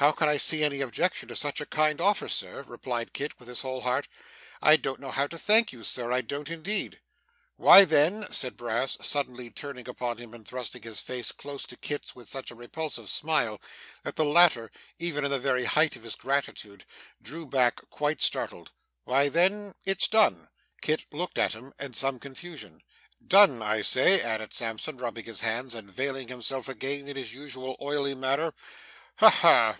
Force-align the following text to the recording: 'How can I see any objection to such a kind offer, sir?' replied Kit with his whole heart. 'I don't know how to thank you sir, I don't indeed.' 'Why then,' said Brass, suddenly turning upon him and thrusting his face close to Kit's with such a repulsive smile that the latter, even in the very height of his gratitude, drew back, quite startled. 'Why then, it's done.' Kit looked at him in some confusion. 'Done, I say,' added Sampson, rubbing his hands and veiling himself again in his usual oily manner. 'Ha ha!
'How 0.00 0.12
can 0.12 0.30
I 0.30 0.38
see 0.38 0.64
any 0.64 0.80
objection 0.80 1.28
to 1.28 1.36
such 1.36 1.60
a 1.60 1.66
kind 1.66 2.00
offer, 2.00 2.26
sir?' 2.26 2.62
replied 2.62 3.12
Kit 3.12 3.38
with 3.38 3.48
his 3.48 3.60
whole 3.60 3.82
heart. 3.82 4.08
'I 4.62 4.76
don't 4.76 4.98
know 4.98 5.10
how 5.10 5.26
to 5.26 5.36
thank 5.36 5.74
you 5.74 5.84
sir, 5.84 6.10
I 6.10 6.22
don't 6.22 6.48
indeed.' 6.48 7.00
'Why 7.56 7.84
then,' 7.84 8.24
said 8.32 8.56
Brass, 8.56 8.96
suddenly 9.02 9.50
turning 9.50 9.86
upon 9.86 10.16
him 10.16 10.32
and 10.32 10.48
thrusting 10.48 10.80
his 10.84 11.02
face 11.02 11.32
close 11.32 11.66
to 11.66 11.76
Kit's 11.76 12.16
with 12.16 12.30
such 12.30 12.50
a 12.50 12.54
repulsive 12.54 13.10
smile 13.10 13.60
that 14.02 14.16
the 14.16 14.24
latter, 14.24 14.70
even 14.98 15.22
in 15.22 15.30
the 15.30 15.38
very 15.38 15.66
height 15.66 15.96
of 15.96 16.02
his 16.04 16.14
gratitude, 16.16 16.86
drew 17.20 17.44
back, 17.44 17.78
quite 17.90 18.22
startled. 18.22 18.70
'Why 19.04 19.28
then, 19.28 19.74
it's 19.84 20.08
done.' 20.08 20.48
Kit 20.80 21.04
looked 21.12 21.36
at 21.36 21.52
him 21.52 21.74
in 21.78 21.92
some 21.92 22.18
confusion. 22.18 22.82
'Done, 23.22 23.60
I 23.60 23.82
say,' 23.82 24.22
added 24.22 24.54
Sampson, 24.54 24.96
rubbing 24.96 25.26
his 25.26 25.40
hands 25.40 25.74
and 25.74 25.90
veiling 25.90 26.28
himself 26.28 26.70
again 26.70 27.06
in 27.06 27.16
his 27.16 27.34
usual 27.34 27.76
oily 27.82 28.14
manner. 28.14 28.54
'Ha 29.16 29.28
ha! 29.28 29.76